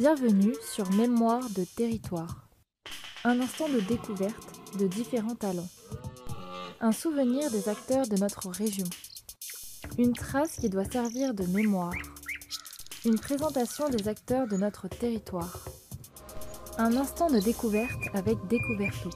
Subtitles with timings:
[0.00, 2.48] Bienvenue sur Mémoire de territoire.
[3.22, 5.68] Un instant de découverte de différents talents.
[6.80, 8.86] Un souvenir des acteurs de notre région.
[9.98, 11.92] Une trace qui doit servir de mémoire.
[13.04, 15.66] Une présentation des acteurs de notre territoire.
[16.78, 19.10] Un instant de découverte avec Découverto.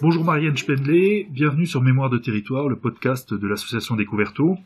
[0.00, 4.56] Bonjour Marianne Spendley, bienvenue sur Mémoire de territoire, le podcast de l'association Découverto.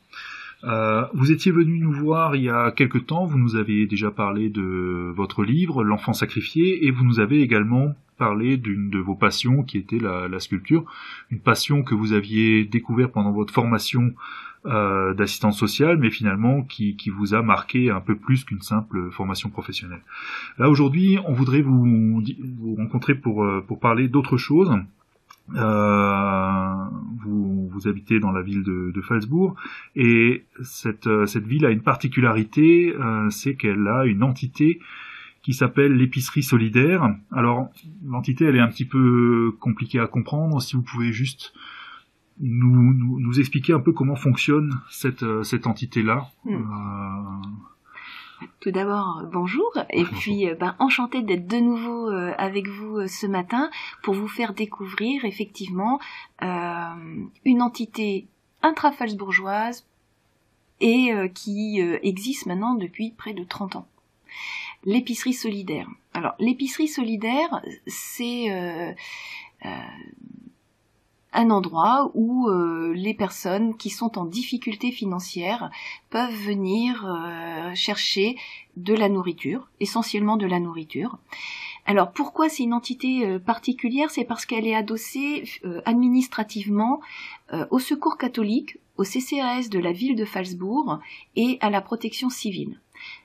[0.65, 4.11] Euh, vous étiez venu nous voir il y a quelque temps, vous nous avez déjà
[4.11, 9.17] parlé de votre livre, L'enfant sacrifié, et vous nous avez également parlé d'une de vos
[9.17, 10.85] passions qui était la, sculpture,
[11.31, 14.15] une passion que vous aviez découverte pendant votre formation
[14.67, 19.11] euh, d'assistance sociale, mais finalement qui, qui, vous a marqué un peu plus qu'une simple
[19.11, 20.03] formation professionnelle.
[20.59, 22.23] Là aujourd'hui, on voudrait vous,
[22.61, 24.73] vous rencontrer pour, euh, pour parler d'autre chose.
[25.55, 26.85] Euh,
[27.25, 29.55] vous, vous, habitez dans la ville de, de Falsbourg
[29.97, 34.81] et cette, euh, cette, ville a une particularité, euh, c'est qu'elle a une entité
[35.43, 37.15] qui s'appelle l'épicerie solidaire.
[37.33, 37.69] Alors
[38.07, 40.63] l'entité elle est un petit peu compliquée à comprendre.
[40.63, 41.53] Si vous pouvez juste
[42.41, 46.29] nous, nous, nous expliquer un peu comment fonctionne cette, cette entité-là.
[46.45, 46.63] Hmm.
[48.61, 53.07] Tout d'abord, bonjour, et puis euh, ben, enchanté d'être de nouveau euh, avec vous euh,
[53.07, 53.71] ce matin
[54.03, 56.01] pour vous faire découvrir effectivement
[56.41, 58.27] une entité
[58.63, 59.87] intrafalsbourgeoise
[60.81, 63.87] et qui existe maintenant depuis près de 30 ans.
[64.85, 65.89] L'épicerie solidaire.
[66.15, 68.97] Alors l'épicerie solidaire, c'est
[71.33, 75.71] un endroit où euh, les personnes qui sont en difficulté financière
[76.11, 78.37] peuvent venir euh, chercher
[78.77, 81.19] de la nourriture, essentiellement de la nourriture.
[81.87, 84.11] Alors pourquoi c'est une entité euh, particulière?
[84.11, 85.45] C'est parce qu'elle est adossée
[85.85, 87.01] administrativement
[87.71, 91.01] au Secours catholique, au CCAS de la ville de Falsbourg
[91.37, 92.81] et à la protection civile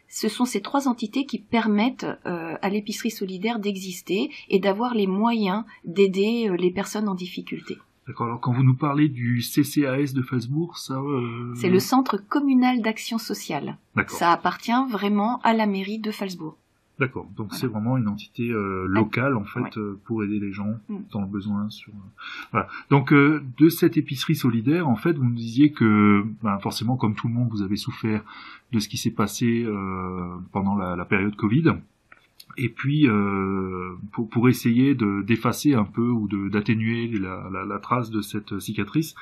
[0.09, 5.65] ce sont ces trois entités qui permettent à l'épicerie solidaire d'exister et d'avoir les moyens
[5.83, 7.77] d'aider les personnes en difficulté.
[8.07, 8.27] D'accord.
[8.27, 10.99] Alors quand vous nous parlez du CCAS de Falsbourg, ça.
[10.99, 11.53] Euh...
[11.55, 13.77] C'est le Centre communal d'action sociale.
[13.95, 14.17] D'accord.
[14.17, 16.57] Ça appartient vraiment à la mairie de Falsbourg.
[16.99, 17.27] D'accord.
[17.35, 20.97] Donc c'est vraiment une entité euh, locale en fait euh, pour aider les gens mm.
[21.11, 21.69] dans le besoin.
[21.69, 21.93] Sur.
[21.93, 22.67] Euh, voilà.
[22.89, 27.27] Donc de cette épicerie solidaire, en fait, vous nous disiez que ben, forcément, comme tout
[27.27, 28.23] le monde, vous avez souffert
[28.71, 29.67] de ce qui s'est passé
[30.51, 31.73] pendant la, la période Covid
[32.57, 33.76] et puis euh,
[34.17, 38.57] pour, pour, essayer de d'effacer un peu ou d'atténuer la, la, la, trace de cette
[38.59, 39.13] cicatrice,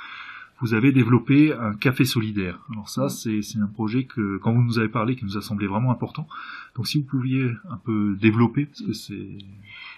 [0.61, 2.61] vous avez développé un café solidaire.
[2.71, 5.67] Alors ça, c'est un projet que, quand vous nous avez parlé, qui nous a semblé
[5.67, 6.29] vraiment important.
[6.75, 9.37] Donc si vous pouviez un peu développer, parce que c'est...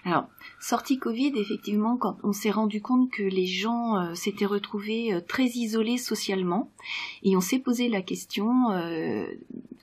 [0.04, 0.28] Alors,
[0.58, 5.20] sortie Covid, effectivement, quand on s'est rendu compte que les gens euh, s'étaient retrouvés euh,
[5.20, 6.72] très isolés socialement,
[7.22, 9.26] et on s'est posé la question, euh,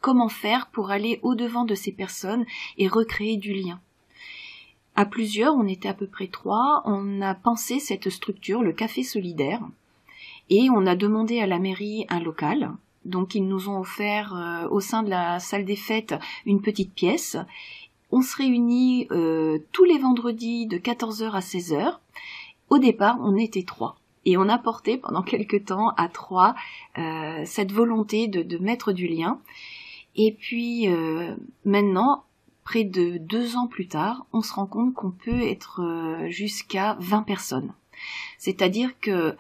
[0.02, 2.46] comment faire pour aller au-devant de ces personnes
[2.78, 3.80] et recréer du lien
[4.96, 9.04] à plusieurs, on était à peu près trois, on a pensé cette structure, le café
[9.04, 9.62] solidaire,
[10.50, 12.72] et on a demandé à la mairie un local.
[13.04, 16.94] Donc ils nous ont offert euh, au sein de la salle des fêtes une petite
[16.94, 17.38] pièce.
[18.12, 21.98] On se réunit euh, tous les vendredis de 14h à 16h.
[22.70, 23.98] Au départ, on était trois.
[24.26, 26.56] Et on a porté pendant quelque temps à trois
[26.98, 29.40] euh, cette volonté de, de, mettre du lien.
[30.16, 30.88] Et puis
[31.66, 32.24] maintenant,
[32.66, 37.22] près de deux ans plus tard, on se rend compte qu'on peut être jusqu'à 20
[37.24, 37.72] personnes.
[38.38, 39.38] C'est-à-dire que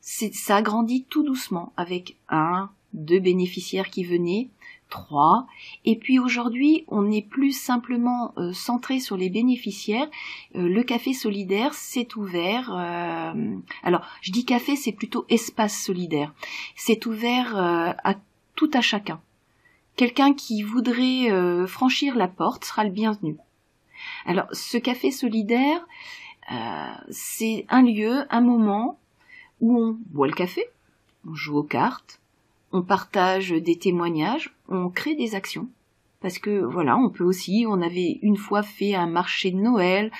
[0.00, 4.48] ça grandit tout doucement avec un, deux bénéficiaires qui venaient,
[4.88, 5.48] trois,
[5.84, 10.08] et puis aujourd'hui on n'est plus simplement euh, centré sur les bénéficiaires.
[10.54, 12.72] Euh, le café solidaire s'est ouvert.
[12.72, 16.32] Euh, alors je dis café, c'est plutôt espace solidaire.
[16.76, 18.14] C'est ouvert à
[18.54, 19.20] tout à chacun.
[19.96, 21.28] Quelqu'un qui voudrait
[21.66, 23.36] franchir la porte sera le bienvenu.
[24.26, 25.86] Alors ce café solidaire,
[27.10, 28.98] c'est un lieu, un moment
[29.60, 30.66] où on boit le café,
[31.26, 32.20] on joue aux cartes,
[32.72, 35.68] on partage des témoignages, on crée des actions.
[36.20, 40.10] Parce que voilà, on peut aussi, on avait une fois fait un marché de Noël,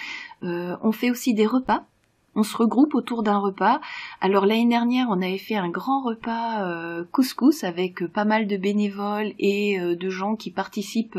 [0.43, 1.87] euh, on fait aussi des repas.
[2.37, 3.81] On se regroupe autour d'un repas.
[4.21, 8.57] Alors l'année dernière, on avait fait un grand repas euh, couscous avec pas mal de
[8.57, 11.19] bénévoles et euh, de gens qui participent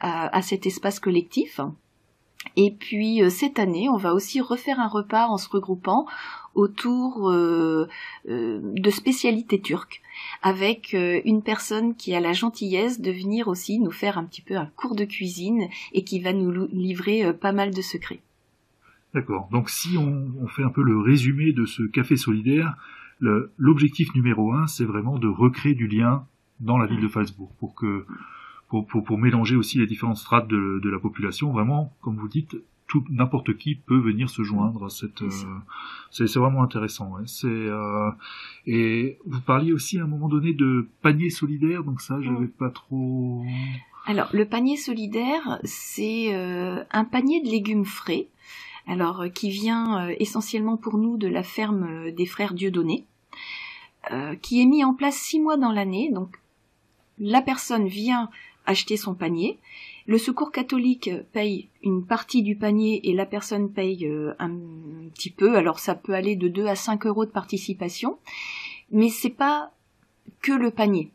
[0.00, 1.60] à, cet espace collectif.
[2.56, 6.06] Et puis cette année, on va aussi refaire un repas en se regroupant
[6.54, 7.88] autour euh,
[8.28, 10.02] euh, de spécialités turques
[10.42, 14.42] avec euh, une personne qui a la gentillesse de venir aussi nous faire un petit
[14.42, 18.20] peu un cours de cuisine et qui va nous livrer pas mal de secrets.
[19.14, 19.48] D'accord.
[19.52, 22.76] Donc si on, fait un peu le résumé de ce café solidaire,
[23.20, 26.26] l'objectif numéro un, c'est vraiment de recréer du lien
[26.60, 28.06] dans la ville de Falsbourg pour que
[28.68, 31.52] pour, pour, pour, mélanger aussi les différentes strates de, de la population.
[31.52, 32.56] Vraiment, comme vous dites,
[32.86, 35.22] tout n'importe qui peut venir se joindre à cette.
[35.22, 35.30] Euh,
[36.10, 37.12] c'est vraiment intéressant.
[37.12, 37.22] Ouais.
[37.26, 38.10] C'est euh,
[38.66, 42.70] et vous parliez aussi à un moment donné de panier solidaire, donc ça, j'avais pas
[42.70, 43.44] trop.
[44.06, 48.28] Alors, le panier solidaire, c'est euh, un panier de légumes frais,
[48.86, 53.04] alors euh, qui vient euh, essentiellement pour nous de la ferme des frères Dieudonné,
[54.42, 56.10] qui est mis en place six mois dans l'année.
[56.12, 56.36] Donc,
[57.18, 58.28] la personne vient
[58.66, 59.58] acheter son panier.
[60.06, 64.06] Le secours catholique paye une partie du panier et la personne paye
[64.38, 64.50] un
[65.14, 65.56] petit peu.
[65.56, 68.18] Alors ça peut aller de 2 à 5 euros de participation,
[68.90, 69.72] mais c'est pas
[70.42, 71.10] que le panier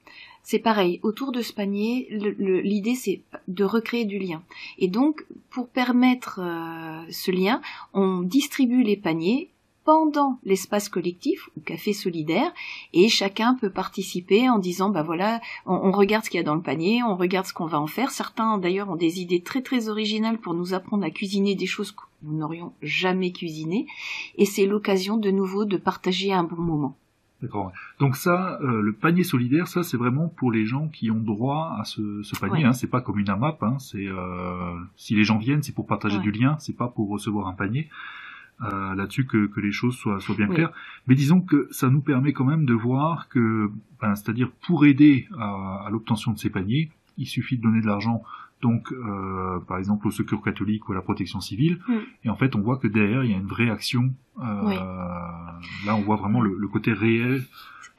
[0.49, 0.99] c'est pareil.
[1.03, 4.41] Autour de ce panier, l'idée c'est de recréer du lien.
[4.79, 7.61] Et donc, pour permettre euh, ce lien,
[7.93, 9.51] on distribue les paniers
[9.85, 12.51] pendant l'espace collectif ou café solidaire
[12.93, 16.55] et chacun peut participer en disant bah voilà on, regarde ce qu'il y a dans
[16.55, 19.61] le panier on regarde ce qu'on va en faire certains d'ailleurs ont des idées très
[19.61, 23.87] très originales pour nous apprendre à cuisiner des choses que nous n'aurions jamais cuisinées
[24.37, 26.95] et c'est l'occasion de nouveau de partager un bon moment
[27.41, 27.71] D'accord.
[27.99, 31.77] Donc ça, euh, le panier solidaire, ça c'est vraiment pour les gens qui ont droit
[31.79, 32.65] à ce, ce panier.
[32.65, 32.73] Hein.
[32.73, 33.63] C'est pas comme une AMAP.
[33.63, 33.77] Hein.
[33.79, 36.57] C'est euh, si les gens viennent, c'est pour partager du lien.
[36.59, 37.89] C'est pas pour recevoir un panier.
[38.61, 40.73] Euh, là-dessus que, que, les choses soient, soient bien claires.
[41.07, 43.71] Mais disons que ça nous permet quand même de voir que,
[44.01, 47.85] ben, c'est-à-dire pour aider à, à l'obtention de ces paniers, il suffit de donner de
[47.85, 48.21] l'argent
[48.61, 51.79] donc euh, par exemple au secours catholique ou à la protection civile.
[51.87, 51.93] Mm.
[52.25, 54.13] Et en fait, on voit que derrière, il y a une vraie action.
[54.41, 54.75] Euh,
[55.85, 57.43] Là, on voit vraiment le, côté réel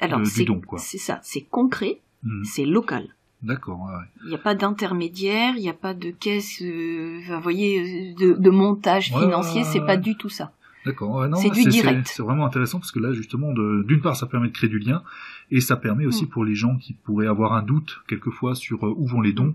[0.00, 0.60] Alors, du don.
[0.78, 2.44] C'est ça, c'est concret, mm.
[2.44, 3.08] c'est local.
[3.42, 3.88] D'accord.
[4.22, 8.34] Il n'y a pas d'intermédiaire, il n'y a pas de caisse, euh, vous voyez, de,
[8.34, 10.52] de montage financier, c'est pas du tout ça.
[10.84, 11.26] D'accord.
[11.36, 12.08] c'est du direct.
[12.08, 15.02] C'est vraiment intéressant parce que là, justement, d'une part, ça permet de créer du lien
[15.50, 16.28] et ça permet aussi mm.
[16.28, 19.54] pour les gens qui pourraient avoir un doute quelquefois sur euh, où vont les dons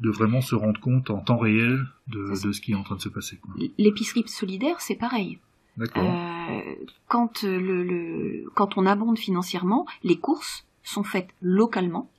[0.00, 2.96] de vraiment se rendre compte en temps réel de, de ce qui est en train
[2.96, 3.40] de se passer.
[3.78, 5.38] L'épicerie solidaire, c'est pareil.
[5.80, 6.60] Euh,
[7.08, 12.10] quand, le, le, quand on abonde financièrement, les courses sont faites localement.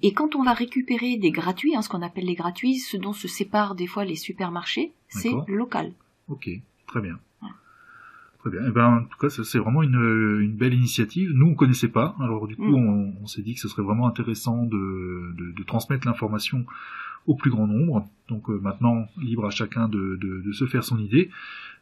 [0.00, 3.12] Et quand on va récupérer des gratuits, hein, ce qu'on appelle les gratuits, ce dont
[3.12, 5.92] se séparent des fois les supermarchés, c'est local.
[6.28, 6.48] Ok,
[6.86, 7.18] très bien.
[8.38, 8.60] Très bien.
[8.66, 11.30] Eh ben, en tout cas, c'est vraiment une, une, belle initiative.
[11.34, 12.16] Nous, on connaissait pas.
[12.20, 12.74] Alors, du coup, mm.
[12.74, 16.64] on, on s'est dit que ce serait vraiment intéressant de, de, de transmettre l'information
[17.26, 18.08] au plus grand nombre.
[18.28, 21.30] Donc, euh, maintenant, libre à chacun de, de se faire son idée.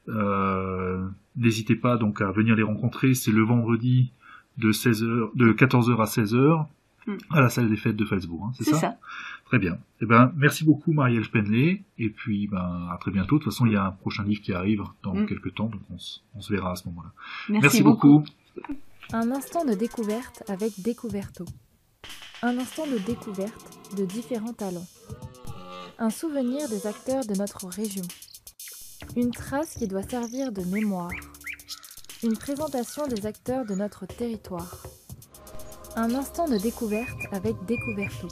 [0.09, 1.09] Euh,
[1.39, 3.15] N'hésitez pas donc à venir les rencontrer.
[3.15, 4.11] C'est le vendredi
[4.57, 6.67] de 16h, de 14h à 16h
[7.07, 7.17] mm.
[7.31, 8.41] à la salle des fêtes de Facebook.
[8.45, 8.97] Hein, c'est ça, ça
[9.45, 9.79] Très bien.
[10.01, 11.85] Eh ben, merci beaucoup Marielle Spenley.
[11.97, 13.39] Et puis, ben, à très bientôt.
[13.39, 15.27] De toute façon, il y a un prochain livre qui arrive dans mm.
[15.27, 17.13] quelques temps, donc on, se verra à ce moment-là.
[17.49, 18.25] Merci, beaucoup.
[19.13, 21.45] Un instant de découverte avec Découverto.
[22.43, 24.87] Un instant de découverte de différents talents.
[25.99, 28.05] Un souvenir des acteurs de notre région.
[29.17, 31.11] Une trace qui doit servir de mémoire.
[32.23, 34.83] Une présentation des acteurs de notre territoire.
[35.97, 38.29] Un instant de découverte avec Découverto.